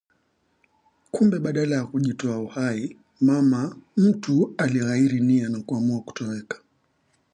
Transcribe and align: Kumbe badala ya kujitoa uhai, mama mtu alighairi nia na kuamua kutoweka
Kumbe 1.11 1.39
badala 1.39 1.75
ya 1.75 1.85
kujitoa 1.85 2.39
uhai, 2.39 2.97
mama 3.21 3.77
mtu 3.97 4.53
alighairi 4.57 5.19
nia 5.19 5.49
na 5.49 5.59
kuamua 5.59 6.01
kutoweka 6.01 6.61